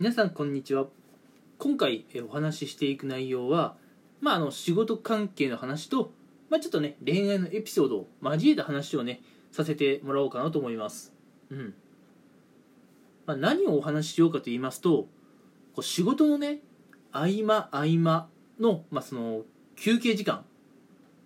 [0.00, 0.86] 皆さんこんにちは。
[1.56, 3.76] 今回お話ししていく内容は、
[4.20, 6.10] まあ、あの仕事関係の話と、
[6.50, 9.22] まあ、ちょっとね恋愛のエピソードを交えた話をね
[9.52, 11.12] させてもらおうかなと思います、
[11.48, 11.74] うん。
[13.24, 15.06] まあ、何をお話ししようかと言いますとこ
[15.76, 16.58] う仕事のね
[17.12, 18.26] 合間合間
[18.58, 19.42] の,、まあその
[19.76, 20.44] 休憩時間。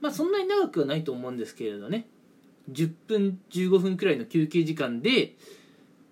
[0.03, 2.07] まあそんなに長くはないと思うんですけれどね。
[2.71, 5.37] 10分15分くらいの休憩時間で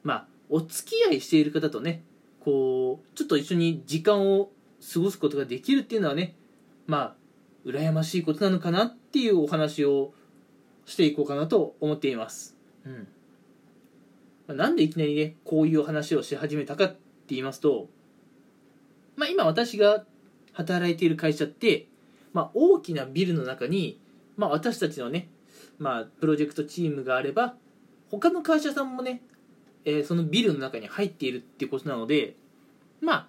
[0.03, 2.03] まあお付き合いしている方とね
[2.47, 4.51] こうちょっと一緒に時間を
[4.95, 6.37] 過ごすことができるっていうのはね
[6.87, 7.15] まあ
[7.69, 10.15] 羨ましいことなのかなっていうお話を
[10.85, 13.09] していこうかなと思っています、うん。
[14.47, 16.99] まあ、なんでいきなりねこういう話をし始めたかって
[17.31, 17.89] 言いますと、
[19.17, 20.05] まあ、今私が
[20.53, 21.89] 働いている会社って、
[22.33, 24.01] まあ、大きなビルの中に、
[24.37, 25.29] まあ、私たちのね、
[25.81, 27.57] まあ、プロジェクトチームがあれば
[28.09, 29.21] 他の会社さんもね
[29.87, 32.37] えーそのビルの中に入っているっていうことなので
[33.01, 33.29] ま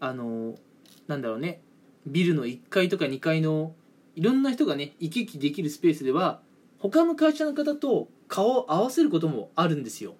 [0.00, 0.56] ああのー
[1.08, 1.60] なんだろうね。
[2.06, 3.74] ビルの1階とか2階の
[4.14, 6.40] いろんな人がね行き来できるスペースでは
[6.78, 10.14] 他の会社の方と顔を合わせることもあるんですよ。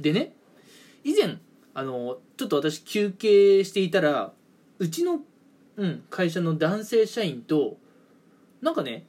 [0.00, 0.34] でね
[1.04, 1.38] 以前
[1.74, 4.32] あのちょっと私休憩していたら
[4.78, 5.20] うちの、
[5.76, 7.76] うん、会社の男性社員と
[8.60, 9.06] なんかね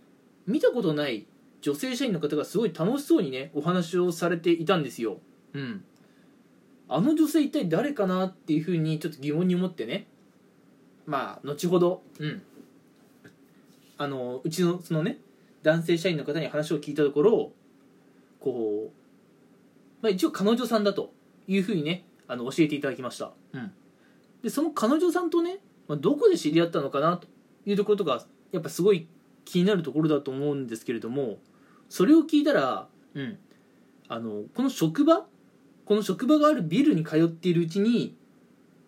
[0.48, 1.26] 見たことない
[1.62, 5.18] 女性社員の方がすごい楽しそうにねお話をされていたんですよ。
[5.54, 5.84] うん。
[6.88, 10.08] あの女性一体誰かなっていうふうにちょっと疑問に思ってね。
[11.06, 12.04] まあ後ほど。
[12.20, 12.42] うん。
[13.98, 15.20] あのうちのそのね
[15.62, 17.52] 男性社員の方に話を聞いたところ
[18.40, 18.92] こう、
[20.02, 21.12] まあ、一応彼女さんだと
[21.48, 23.72] いうふうにねあの教えていただきました、うん、
[24.42, 27.28] でその彼女さんとね、まあ、どこで知り合ったのかなと
[27.66, 29.08] いうところとかやっぱすごい
[29.44, 31.40] 気になるところだと思うんですけれども
[31.90, 33.38] それを聞いたら、うん、
[34.08, 35.26] あのこの職場
[35.86, 38.16] この職場があるビルに通っているうちに、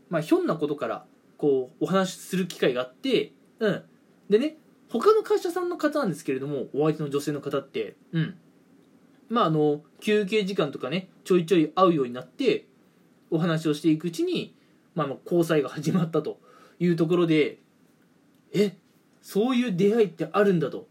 [0.09, 1.05] まあ、ひょんなことから
[1.37, 3.83] こうお話しする機会があって、うん、
[4.29, 4.57] でね
[4.91, 8.37] 他の会社さんの方なんですけれどもお相手の女性の方って、うん、
[9.29, 12.67] まああの休憩時間とかねちょいちょい会うようになって
[13.31, 14.53] お話をしていくうちに、
[14.93, 16.39] まあ、まあ交際が始まったと
[16.79, 17.57] いうところで
[18.53, 18.75] え
[19.21, 20.87] そういう出会いってあるんだと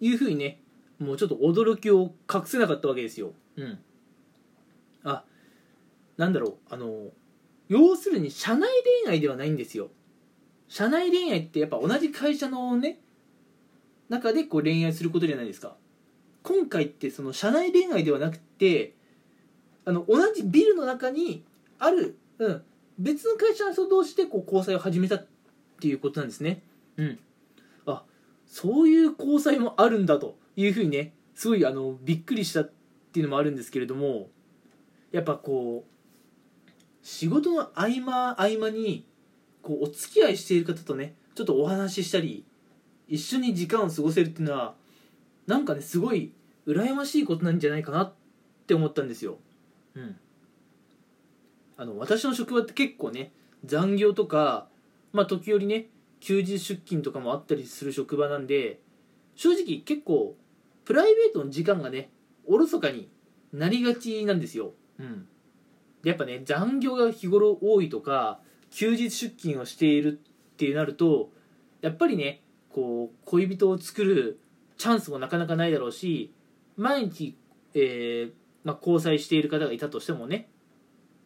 [0.00, 0.59] いうふうにね
[1.00, 3.32] もうちょっと驚きを隠せなかったわけですよ。
[3.56, 3.78] うん。
[5.02, 5.24] あ、
[6.18, 7.08] なんだろう、あの、
[7.68, 8.68] 要するに社内
[9.04, 9.88] 恋愛ではないんですよ。
[10.68, 13.00] 社内恋愛ってやっぱ同じ会社のね、
[14.10, 15.76] 中でこう恋愛することじゃないですか。
[16.42, 18.94] 今回ってその社内恋愛ではなくて、
[19.86, 21.44] あの、同じビルの中に
[21.78, 22.62] ある、うん、
[22.98, 25.26] 別の会社の人同士でこう交際を始めたっ
[25.80, 26.62] ていうことなんですね。
[26.98, 27.18] うん。
[27.86, 28.04] あ、
[28.46, 32.72] そういう交際もあるんだというふうにねすごいあのびっくりしたっ
[33.12, 34.28] ていうのもあるんですけれども
[35.12, 35.90] やっぱこう
[37.02, 39.06] 仕事の合間合間に
[39.62, 42.44] こうお付き合いしている方とねちょっとお話ししたり
[43.08, 44.74] 一緒に時間を過ごせるっていうのは
[45.46, 46.32] なんかねすごい
[46.66, 48.12] 羨ましいことなんじゃないかなっ
[48.66, 49.38] て思ったんですよ。
[49.94, 50.16] うん、
[51.76, 53.32] あの私の職場って結構ね
[53.64, 54.68] 残業とか
[55.12, 55.86] まあ時折ね
[56.20, 58.78] 休日出勤とかもあったりする職場なんで
[59.40, 60.36] 正直結構
[60.84, 62.10] プライベートの時間がね
[62.46, 63.08] おろそかに
[63.54, 65.26] なりがちなんですよ、うん、
[66.02, 68.40] でやっぱね残業が日頃多いとか
[68.70, 71.30] 休日出勤をしているってなると
[71.80, 74.38] やっぱりねこう恋人を作る
[74.76, 76.34] チャンスもなかなかないだろうし
[76.76, 77.34] 毎日、
[77.72, 78.32] えー
[78.64, 80.50] まあ、交際している方がいたとしてもね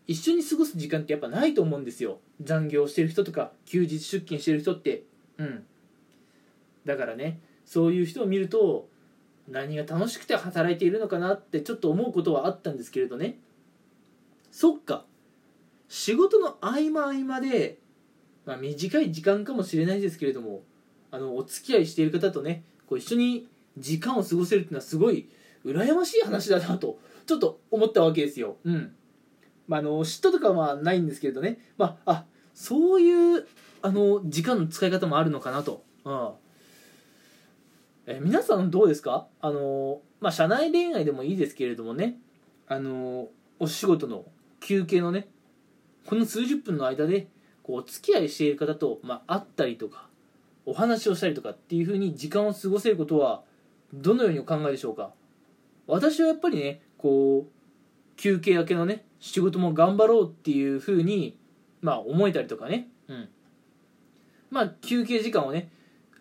[0.07, 2.19] 一緒に過ごす時間ってやっぱないと思うんですよ。
[2.41, 5.03] 残業してる人とか休日出勤してる人って。
[5.39, 5.65] うん。
[6.85, 8.89] だからねそういう人を見ると
[9.49, 13.39] 何が楽しくて働いているのかなってちょっと思うことはあったんですけれどね。
[14.51, 15.05] そっか。
[15.89, 17.79] 仕事の合間合間で、
[18.47, 20.63] まあ、短い時間かもしれないですけれども
[21.11, 23.49] あのお付き合いしている方とねこう一緒に
[23.79, 25.29] 時間を過ごせるっていうのはすごい
[25.65, 28.57] 羨ましい話だなとちょっと思ったわけですよ。
[28.65, 28.95] うん。
[29.67, 32.25] まあ、あの嫉妬とかはないんですけれどね、まあ、あ
[32.55, 33.47] そういう
[33.83, 36.31] あの時間の使い方もあるのかなと、うん。
[38.07, 39.27] え皆さんどうですか？
[39.41, 42.19] あの、まあ、社内恋愛でもいいですけれどもね。
[42.67, 43.29] あの
[43.59, 44.25] お仕事の
[44.61, 45.29] 休憩のね
[46.07, 47.29] この数十分の間で
[47.63, 50.09] こうお付き合いしている方と、まあ、会ったりとか
[50.65, 53.43] お話をしたりとかっていうふうに時間を過ごせることは
[53.93, 55.13] どのようにお考えでしょうか？
[55.87, 61.39] 私はやっぱりねこう休憩明けのね仕事も頑張ろうっていうふうに
[61.81, 62.89] まあ思えたりとかね。
[63.09, 63.29] うん。
[64.51, 65.71] まあ休憩時間をね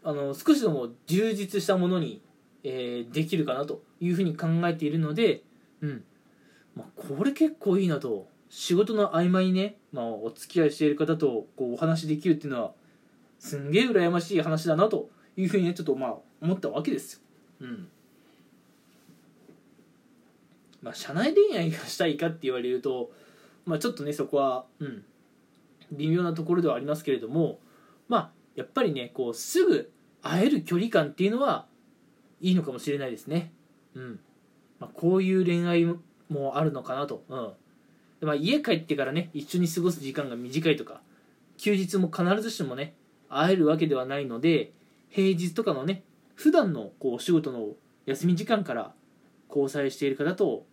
[0.04, 2.22] あの少しでも充実したものに、
[2.64, 5.44] えーできるかなというふうに考えているので
[5.82, 6.04] うん。
[6.76, 8.28] まあこれ結構いいなと。
[8.56, 12.74] 仕事の合間にね、まあ、お付き合いしている方とこうお話できるっていうのは
[13.40, 17.20] すんげえ羨ましい話だなというふうにねちょっとまあ思ったわけですよ。
[17.62, 17.88] うん。
[20.84, 23.10] まあ、社内恋愛がしたいかって言われると、
[23.66, 25.04] まあ、ちょっとねそこは、うん、
[25.92, 27.60] 微妙なところではありますけれども
[28.08, 29.92] まあやっぱりねこうすぐ
[30.22, 31.66] 会える距離感っていうのは
[32.40, 33.52] いいのかもしれないですね。
[33.96, 34.20] うん
[34.80, 35.86] まあ、こういう恋愛
[36.30, 37.24] もあるのかなと。
[37.30, 37.52] うん
[38.20, 41.02] でまあ、家帰ってからね一緒に過ごす時間が短いとか
[41.58, 42.96] 休日も必ずしもね
[43.28, 44.72] 会えるわけではないので
[45.10, 46.04] 平日とかのね
[46.36, 47.68] 普段のこうお仕事の
[48.06, 48.94] 休み時間から
[49.50, 50.66] 交際している方と、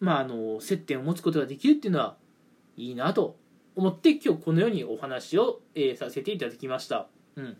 [0.00, 2.16] まあ、あの接点を持つことができるっていうのは
[2.76, 3.36] いいなと
[3.76, 7.06] 思って今日このようにお話を、えー、させていただきました、
[7.36, 7.56] うん、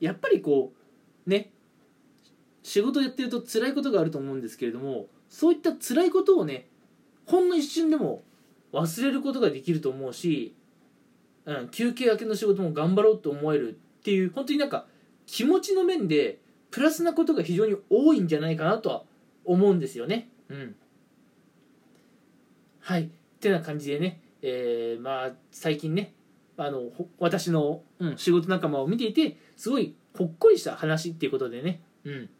[0.00, 0.72] やっぱりこ
[1.26, 1.50] うね
[2.62, 6.66] 仕事やってると辛いことがあると思うんですけれどもそういった辛いことをね
[7.26, 8.22] ほんの一瞬でも
[8.72, 10.54] 忘れることができると思うし、
[11.44, 14.86] うん、休憩明けの仕事も頑張ろうと思えるっていう本当になんか
[15.26, 16.38] 気持ちの面で
[16.70, 19.02] プラスなことが非常に多いんじゃないかなとは
[19.44, 20.28] 思うんですよね。
[20.48, 20.76] うん、
[22.80, 23.04] はい。
[23.04, 23.08] っ
[23.40, 26.14] てな感じでねえー、まあ最近ね
[26.56, 26.82] あの
[27.18, 32.30] 私の、うん、仕事仲間を見ていてすごいほっこりした話っていうことでね、うん、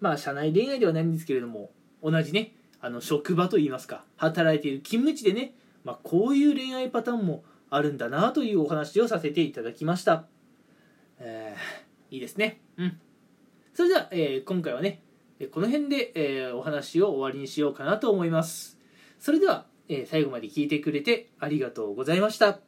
[0.00, 1.70] まあ社内恋愛ではないんですけれども
[2.02, 10.26] 同じねあの職場といいますか働いている勤務地でね、まあ、こういう恋愛パターンもあるんだなというお話をさせていただきました、
[11.18, 12.60] えー、いいですね。
[12.76, 13.00] うん。
[13.74, 15.02] それでは、えー、今回はね
[15.52, 18.78] この辺で、えー、お話を終わりにしようかなと思います。
[19.18, 22.67] それではえ最後まで聞いてくれてありがとうございました。